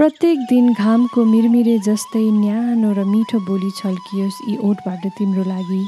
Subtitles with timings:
[0.00, 5.80] प्रत्येक दिन घामको मिरमिरे जस्तै न्यानो र मिठो बोली छल्कियोस् यी ओठबाट तिम्रो लागि।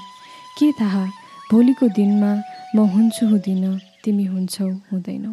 [0.59, 1.05] के थाहा
[1.53, 2.33] भोलिको दिनमा
[2.75, 3.65] म हुन्छु हुँदिन
[4.05, 5.33] तिमी हुन्छौ हुँदैनौ।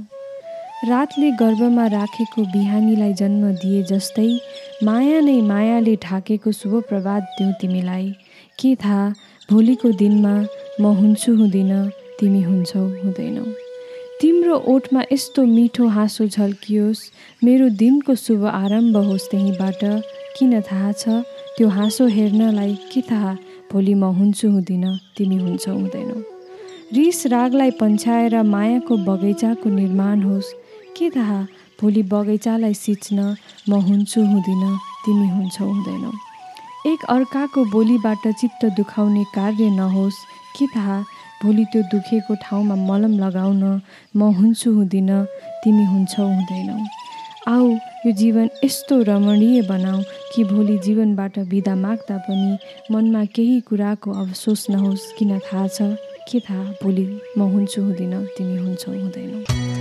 [0.91, 4.31] रातले गर्भमा राखेको बिहानीलाई जन्म दिए जस्तै
[4.87, 8.11] माया नै मायाले ढाकेको शुभ प्रभात दिउँ तिमीलाई।
[8.59, 9.07] के थाहा
[9.49, 10.35] भोलिको दिनमा
[10.81, 11.73] म हुन्छु हुँदिन
[12.19, 13.45] तिमी हुन्छौ हुँदैनौ।
[14.21, 17.01] तिम्रो ओठमा यस्तो मिठो हाँसो झल्कियोस्।
[17.43, 19.83] मेरो दिनको शुभ आरम्भ होस् त्यहीँबाट।
[20.35, 21.23] किन थाहा छ?
[21.55, 23.33] त्यो हाँसो हेर्नलाई के थाहा?
[23.71, 24.83] भोलि म हुन्छु हुँदिन
[25.17, 26.19] तिमी हुन्छौ हुँदैनौ।
[26.95, 30.53] रिस रागलाई पन्छाएर मायाको बगैँचाको निर्माण होस्।
[30.97, 31.39] के थाहा?
[31.79, 33.35] भोलि बगैँचालाई सिच्न
[33.69, 34.63] म हुन्छु हुँदिन
[35.05, 36.11] तिमी हुन्छौ हुँदैनौ।
[36.91, 40.17] एक अर्काको बोलीबाट चित्त दुखाउने कार्य नहोस्।
[40.59, 40.99] के थाहा?
[41.43, 43.63] भोलि त्यो दुखेको ठाउँमा मलम लगाउन
[44.15, 45.09] म हुन्छु हुँदिन
[45.63, 46.77] तिमी हुन्छौ हुँदैनौ।
[47.47, 47.67] आऊ
[48.05, 50.01] यो जीवन यस्तो रमणीय बनाऊ
[50.35, 52.57] कि भोलि जीवनबाट बिदा माग्दा पनि
[52.91, 55.95] मनमा केही कुराको अवसोस नहोस् किन थाहा छ?
[56.27, 56.63] के थाहा?
[56.83, 59.78] भोलि म हुन्छु हुँदिन तिमी हुन्छौ हुँदैनौ।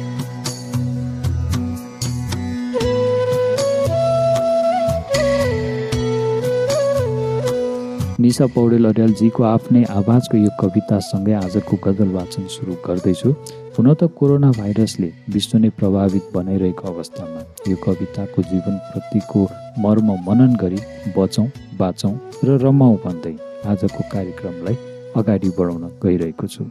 [8.28, 13.30] निशा पौडेल अर्यालजीको आफ्नै आवाजको यो कवितासँगै आजको गजल वाचन सुरु गर्दैछु।
[13.76, 17.40] हुन त कोरोना भाइरसले विश्व नै प्रभावित बनाइरहेको अवस्थामा
[17.70, 19.40] यो कविताको जीवनप्रतिको
[19.84, 20.80] मर्म मनन गरी
[21.16, 21.46] बचौँ
[21.80, 22.12] बाँचौँ
[22.44, 23.34] र रमाउँ भन्दै
[23.64, 24.76] आजको कार्यक्रमलाई
[25.16, 26.68] अगाडि बढाउन गइरहेको छु।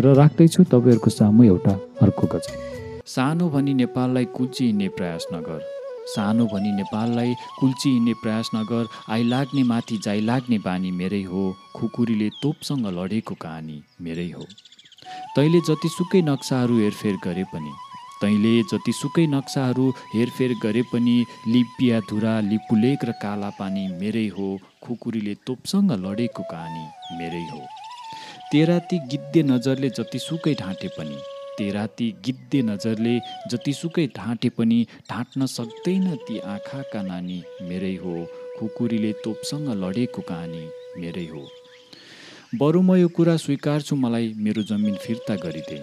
[0.00, 2.56] र राख्दैछु तपाईँहरूको सामु एउटा अर्को गजल।
[3.04, 5.73] सानो भनी नेपाललाई कुची हिँड्ने प्रयास नगर।
[6.06, 11.44] सानो भनी नेपाललाई कुल्ची हिँड्ने प्रयास नगर आइलाग्ने माथि जाइलाग्ने बानी मेरै हो
[11.76, 14.44] खुकुरीले तोपसँग लडेको कहानी मेरै हो।
[15.36, 17.72] तैँले जतिसुकै नक्साहरू हेरफेर गरे पनि
[18.20, 21.16] तैँले जतिसुकै नक्साहरू हेरफेर गरे पनि
[21.48, 24.48] लिपिया धुरा लिपुलेक र काला पानी मेरै हो
[24.82, 27.60] खुकुरीले तोपसँग लडेको कहानी मेरै हो।
[28.52, 31.18] तेराती गिद्धे नजरले जतिसुकै ढाँटे पनि
[31.58, 33.18] तेराती गिद्धे नजरले
[33.50, 34.78] जतिसुकै ढाँटे पनि
[35.10, 38.14] ढाँट्न सक्दैन ती आँखाका नानी मेरै हो।
[38.58, 40.64] खुकुरीले तोपसँग लडेको कहानी
[41.00, 41.42] मेरै हो।
[42.58, 45.80] बरु म यो कुरा स्वीकार्छु मलाई मेरो जमिन फिर्ता गरिदे।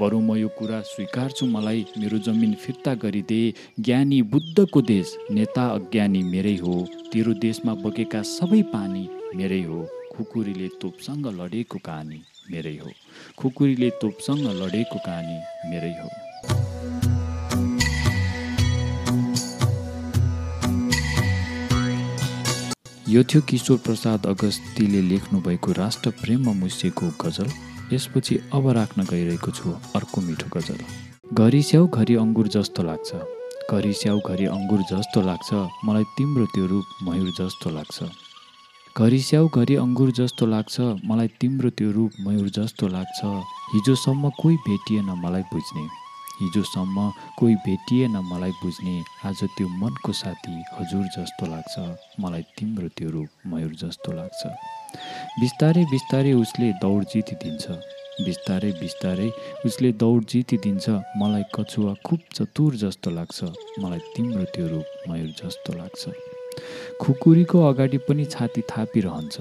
[0.00, 3.42] बरु म यो कुरा स्वीकार्छु मलाई मेरो जमिन फिर्ता गरिदे।
[3.80, 6.76] ज्ञानी बुद्धको देश नेता अज्ञानी मेरै हो।
[7.12, 12.90] तेरो देशमा बगेका सबै पानी मेरै हो। खुकुरीले तोपसँग लडेको कहानी मेरै हो।
[13.38, 16.08] खुकुरीले तोपसँग लडेको कहानी मेरै हो।
[23.08, 27.48] यो थियो किशोर प्रसाद अगस्तीले लेख्नुभएको राष्ट्र प्रेममा मुसिएको गजल।
[27.92, 30.80] यसपछि अब राख्न गइरहेको छु अर्को मिठो गजल।
[31.34, 33.10] घरि स्याउ घरि अङ्गुर जस्तो लाग्छ।
[33.70, 35.48] घरि स्याउ घरि अङ्गुर जस्तो लाग्छ।
[35.84, 38.25] मलाई तिम्रो त्यो रूप मयुर जस्तो लाग्छ।
[38.96, 40.74] घरि स्याउ घरि अङ्गुर जस्तो लाग्छ।
[41.04, 43.18] मलाई तिम्रो त्यो रूप मयुर जस्तो लाग्छ।
[43.72, 45.82] हिजोसम्म कोही भेटिएन मलाई बुझ्ने।
[46.40, 46.96] हिजोसम्म
[47.38, 48.94] कोही भेटिएन मलाई बुझ्ने।
[49.28, 51.74] आज त्यो मनको साथी हजुर जस्तो लाग्छ।
[52.20, 54.40] मलाई तिम्रो त्यो रूप मयुर जस्तो लाग्छ।
[55.40, 57.64] बिस्तारै बिस्तारै उसले दौड जितिदिन्छ।
[58.24, 59.28] बिस्तारै बिस्तारै
[59.66, 60.88] उसले दौड जितिदिन्छ।
[61.20, 63.44] मलाई कछुवा खुब चतुर जस्तो लाग्छ।
[63.82, 66.25] मलाई तिम्रो त्यो रूप मयुर जस्तो लाग्छ।
[67.00, 69.40] खुकुरीको अगाडि पनि छाती थापिरहन्छ।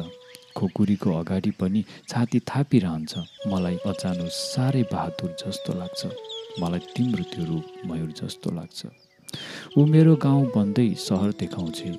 [0.55, 3.17] खुकुरीको अगाडि पनि छाती थापिरहन्छ।
[3.47, 6.01] मलाई अचानो साह्रै बहादुर जस्तो लाग्छ।
[6.61, 8.85] मलाई तिम्रो त्यो रूप मयुर जस्तो लाग्छ।
[9.77, 11.89] ऊ मेरो गाउँ भन्दै सहर देखाउँछे।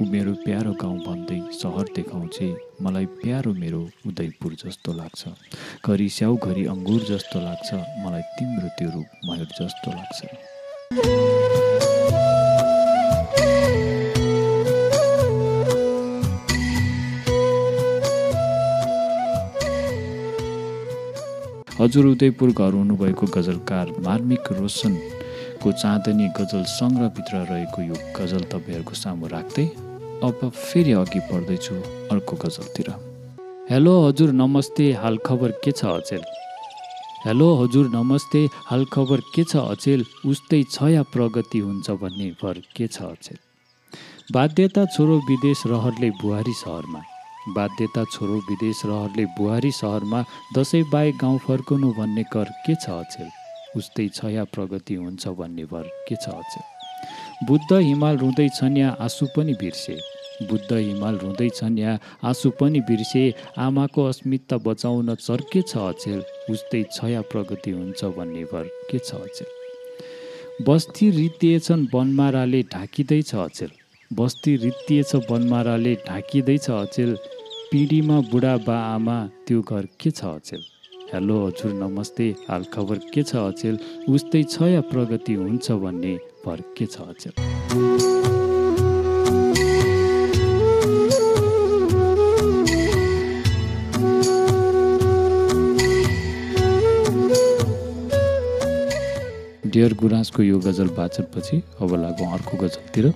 [0.00, 2.48] ऊ मेरो प्यारो गाउँ भन्दै सहर देखाउँछे।
[2.82, 5.28] मलाई प्यारो मेरो उदयपुर जस्तो लाग्छ।
[5.86, 11.35] घरि स्याउ घरि अङ्गुर जस्तो लाग्छ। मलाई तिम्रो त्यो रूप मयुर जस्तो लाग्छ।
[21.78, 29.26] हजुर उदयपुर घर हुनुभएको गजलकार मार्मिक रोशनको चाँदनी गजल सङ्ग्रहभित्र रहेको यो गजल तपाईँहरूको सामु
[29.28, 29.64] राख्दै
[30.24, 31.74] अब फेरि अघि बढ्दैछु
[32.14, 32.88] अर्को गजलतिर।
[33.70, 36.22] हेलो हजुर नमस्ते हाल खबर के छ अचेल?
[37.26, 40.04] हेलो हजुर नमस्ते हाल खबर के छ अचेल?
[40.24, 43.38] उस्तै छ या प्रगति हुन्छ भन्ने भर के छ अचेल?
[44.32, 47.02] बाध्यता छोरो विदेश रहरले बुहारी सहरमा।
[47.54, 50.24] बाध्यता छोरो विदेश रहरले बुहारी सहरमा
[50.56, 53.28] दसैँ बाहेक गाउँ फर्कनु भन्ने कर के छ अचेल?
[53.76, 56.64] उस्तै छ या प्रगति हुन्छ भन्ने भर के छ अचेल?
[57.46, 59.96] बुद्ध हिमाल रुँदैछन् या आँसु पनि बिर्से?
[60.50, 63.34] बुद्ध हिमाल रुँदैछन् या आँसु पनि बिर्से?
[63.58, 66.22] आमाको अस्मिता बचाउन चर्के छ अचेल?
[66.50, 69.48] उस्तै छ या प्रगति हुन्छ भन्ने भर के छ अचेल?
[70.66, 73.70] बस्ती रित्तिएछन् बनमाराले ढाकिँदैछ अचेल?
[74.12, 77.16] बस्ती रित्तिएछ बनमाराले ढाकिँदैछ अचेल?
[77.76, 79.14] पिँढीमा बुढा बा आमा
[79.46, 80.60] त्यो घर के छ अचेल?
[81.12, 83.78] हेलो हजुर नमस्ते हालखबर के छ अचेल?
[84.08, 86.14] उस्तै छ या प्रगति हुन्छ भन्ने
[86.44, 87.32] भर के छ अचेल?
[99.68, 103.12] डियर गुराँसको यो गजल वाचनपछि अब लागौँ अर्को गजलतिर।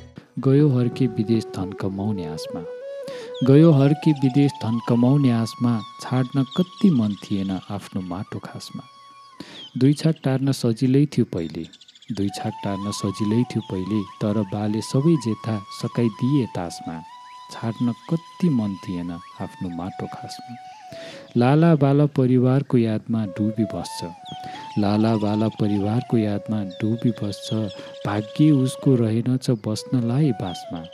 [0.48, 2.64] गयो हर्के विदेश धन कमाउने आसमा
[3.44, 5.70] गयो हर्के विदेश धन कमाउने आसमा
[6.00, 8.82] छाड्न कति मन थिएन आफ्नो माटो खासमा।
[9.78, 11.64] दुई छाक टार्न सजिलै थियो पहिले
[12.16, 16.98] दुई छाक टार्न सजिलै थियो पहिले तर बाले सबै जेथा सकाइदिए तासमा
[17.52, 20.56] छाड्न कति मन थिएन आफ्नो माटो खासमा।
[21.36, 24.12] लाला बाला परिवारको यादमा डुबी बस्छ
[24.78, 27.66] लाला बाला परिवारको यादमा डुबी बस्छ
[28.06, 30.84] भाग्य उसको रहेनछ बस्नलाई बासमा।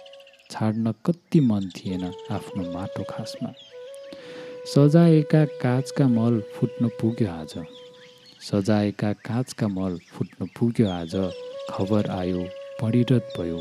[0.50, 3.52] छाड्न कति मन थिएन आफ्नो माटो खासमा।
[4.66, 7.54] सजाएका काँचका मल फुट्न पुग्यो आज।
[8.40, 11.14] सजाएका काँचका मल फुट्न पुग्यो आज।
[11.70, 12.44] खबर आयो
[12.82, 13.58] पढिरत भयो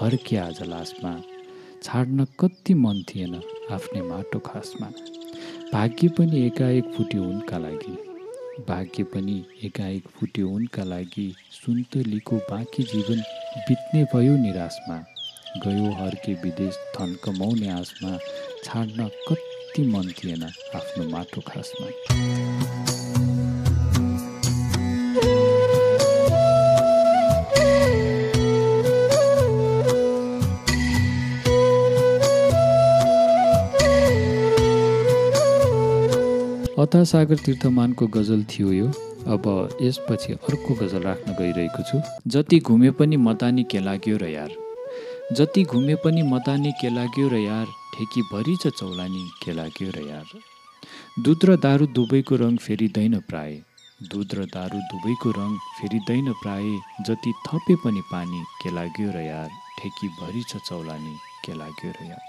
[0.00, 1.16] हर्के आज लासमा।
[1.82, 3.40] छाड्न कति मन थिएन
[3.70, 4.90] आफ्नै माटो खासमा।
[5.72, 7.96] भाग्य पनि एकाएक फुट्यो उनका लागि।
[8.68, 13.20] भाग्य पनि एकाएक फुट्यो उनका लागि। सुन्तलीको बाँकी जीवन
[13.68, 15.04] बित्ने भयो निराशमा।
[15.56, 18.18] गयो हर्के विदेश धन कमाउने आसमा
[18.64, 21.86] छाड्न कति मन थिएन आफ्नो माटो खासमा।
[36.82, 38.86] अथा सागर तीर्थमानको गजल थियो यो।
[39.28, 44.67] अब यसपछि अर्को गजल राख्न गइरहेको छु। जति घुमे पनि मतानी के लाग्यो र यार।
[45.32, 50.28] जति घुमे पनि मतानी के लाग्यो र यार ठेकीभरि छ चौलानी के लाग्यो र यार?
[51.20, 53.52] दुध र दारू दुवैको रङ फेरिँदैन प्राय।
[54.08, 56.64] दुध र दारू दुवैको रङ फेरिँदैन प्राय।
[57.06, 59.50] जति थपे पनि पानी के लाग्यो र यार?
[59.80, 61.14] ठेकीभरि छ चौलानी
[61.44, 62.24] के लाग्यो र यार?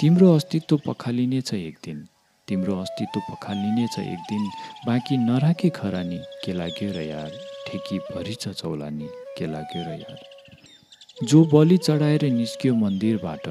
[0.00, 2.04] तिम्रो अस्तित्व पखालिने छ एक दिन
[2.48, 4.44] तिम्रो अस्तित्व पखालिनेछ एक दिन
[4.86, 7.32] बाँकी नराखे खरानी के लाग्यो र यार?
[7.66, 9.08] ठेकी भरि छ चौलानी
[9.38, 10.31] के लाग्यो र यार?
[11.16, 13.48] जो बलि चढाएर निस्क्यो मन्दिरबाट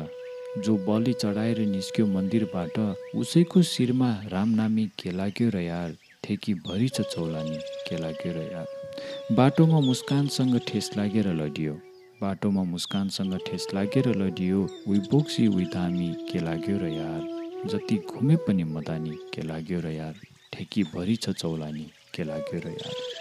[0.66, 2.80] जो बलि चढाएर निस्क्यो मन्दिरबाट
[3.16, 9.36] उसैको शिरमा रामनामी के लाग्यो र यार ठेकी भरि छ चौलानी के लाग्यो र यार
[9.38, 11.74] बाटोमा मुस्कानसँग ठेस लागेर लडियो।
[12.22, 18.36] बाटोमा मुस्कानसँग ठेस लागेर लडियो उही बोक्सी उही धामी के लाग्यो र यार जति घुमे
[18.48, 20.16] पनि मदानी के लाग्यो र यार
[20.54, 23.21] ठेकी भरि छ चौलानी के लाग्यो र यार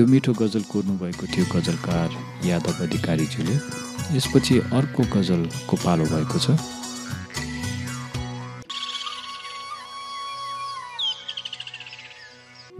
[0.00, 2.10] यो मिठो गजल कोर्नु भएको थियो गजलकार
[2.48, 3.54] यादव अधिकारीज्यूले।
[4.16, 6.56] यसपछि अर्को गजलको पालो भएको छ।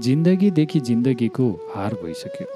[0.00, 2.48] जिन्दगीदेखि जिन्दगीको हार भइसक्यो।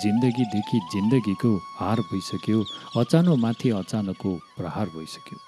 [0.00, 2.64] जिन्दगीदेखि जिन्दगीको हार भइसक्यो।
[2.96, 5.38] अचानो माथि अचानकको प्रहार भइसक्यो।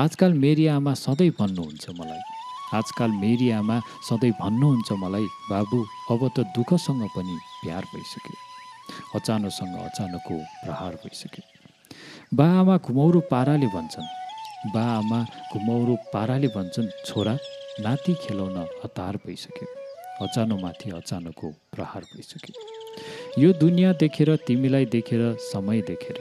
[0.00, 2.31] आजकल मेरी आमा सधैँ भन्नुहुन्छ मलाई।
[2.74, 3.76] आजकल मेरी आमा
[4.08, 5.78] सधैँ भन्नुहुन्छ मलाई बाबु
[6.10, 8.36] अब त दुःखसँग पनि प्यार भइसक्यो।
[9.16, 11.44] अचानोसँग अचानकको प्रहार भइसक्यो।
[12.36, 14.08] बा आमा घुमौरो पाराले भन्छन्।
[14.74, 15.20] बा आमा
[15.52, 17.36] घुमौरो पाराले भन्छन् छोरा
[17.80, 19.68] नाति खेलाउन हतार भइसक्यो।
[20.24, 26.18] अचानोमाथि अचानकको प्रहार भइसक्यो। यो दुनियाँ देखेर तिमीलाई देखेर समय देखेर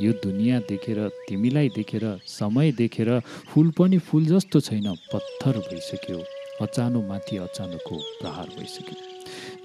[0.00, 3.08] यो दुनियाँ देखेर तिमीलाई देखेर समय देखेर
[3.50, 6.18] फुल पनि फुल जस्तो छैन पत्थर भइसक्यो
[6.62, 8.96] अचानो माथि अचानकको प्रहार भइसक्यो।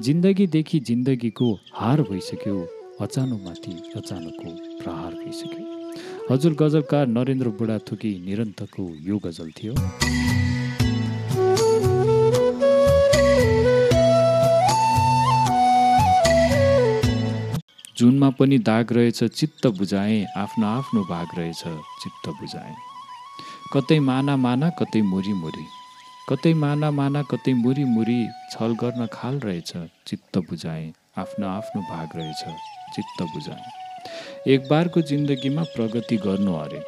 [0.03, 2.57] जिन्दगीदेखि जिन्दगीको हार भइसक्यो
[3.01, 4.49] अचानो माथि अचानकको
[4.83, 5.63] प्रहार भइसक्यो।
[6.31, 9.73] हजुर गजलकार नरेन्द्र बुढाथोकी निरन्तरको यो गजल थियो।
[17.97, 21.61] जुनमा पनि दाग रहेछ चित्त बुझाएँ आफ्नो आफ्नो भाग रहेछ
[22.01, 22.75] चित्त बुझाएँ।
[23.73, 25.65] कतै माना माना कतै मुरी मुरी।
[26.29, 28.17] कतै माना माना कतै मुरी मुरी
[28.51, 29.71] छल गर्न खाल रहेछ
[30.07, 32.43] चित्त बुझाएँ आफ्नो आफ्नो भाग रहेछ
[32.95, 36.83] चित्त बुझाएँ। एक बारको जिन्दगीमा प्रगति गर्नु अरे।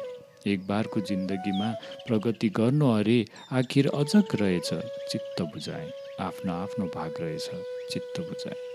[0.52, 1.72] एक बारको जिन्दगीमा
[2.06, 3.24] प्रगति गर्नु अरे
[3.60, 4.70] आखिर अझक रहेछ
[5.10, 7.50] चित्त बुझाएँ आफ्नो आफ्नो भाग रहेछ
[7.92, 8.67] चित्त बुझाएँ।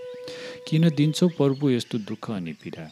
[0.68, 2.90] किन दिन्छौ प्रभु यस्तो दुःख अनि पीडा?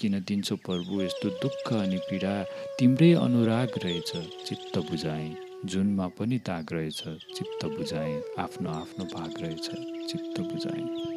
[0.00, 2.42] किन दिन्छौ प्रभु यस्तो दुःख अनि पीडा?
[2.78, 4.12] तिम्रै अनुराग रहेछ
[4.48, 9.68] चित्त बुझाएँ। जुनमा पनि दाग रहेछ चित्त बुझाएँ। आफ्नो आफ्नो भाग रहेछ
[10.12, 11.11] चित्त बुझाएँ।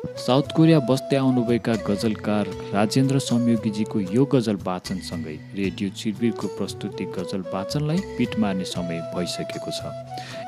[0.00, 8.00] साउथ कोरिया बस्दै आउनुभएका गजलकार राजेन्द्र संयोगीजीको यो गजल वाचनसँगै रेडियो चिरबिरको प्रस्तुति गजल वाचनलाई
[8.16, 9.92] पिट मार्ने समय भइसकेको छ।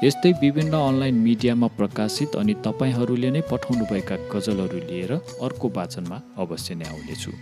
[0.05, 6.89] यस्तै विभिन्न अनलाइन मिडियामा प्रकाशित अनि तपाईँहरूले नै पठाउनुभएका गजलहरू लिएर अर्को वाचनमा अवश्य नै
[6.89, 7.33] आउनेछु।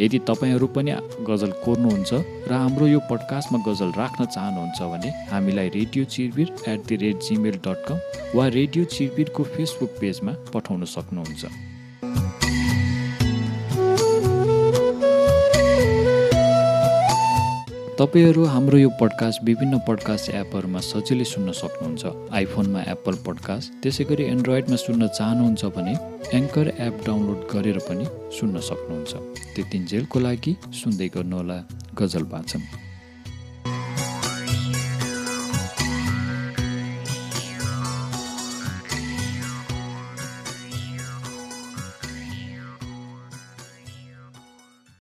[0.00, 0.92] यदि तपाईँहरू पनि
[1.28, 2.10] गजल कोर्नुहुन्छ
[2.48, 7.56] र हाम्रो यो पडकास्टमा गजल राख्न चाहनुहुन्छ भने हामीलाई radio Chirbir at the rate Gmail
[7.66, 7.98] dot com
[8.34, 11.65] वा रेडियो चिरबिरको फेसबुक पेजमा पठाउन सक्नुहुन्छ।
[17.98, 22.04] तपाईँहरू हाम्रो यो पडकास्ट विभिन्न पडकास्ट एपहरूमा सजिलै सुन्न सक्नुहुन्छ।
[22.38, 25.94] आइफोनमा एप्पल पडकास्ट त्यसै गरी एन्ड्रोइडमा सुन्न चाहनुहुन्छ भने
[26.38, 28.04] एङ्कर एप डाउनलोड गरेर पनि
[28.36, 29.12] सुन्न सक्नुहुन्छ।
[29.54, 31.58] त्यतिन्जेलको लागि सुन्दै गर्नुहोला।
[31.96, 32.60] गजल वाचन।